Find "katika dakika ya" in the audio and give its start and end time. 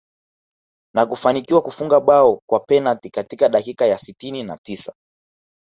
3.09-3.97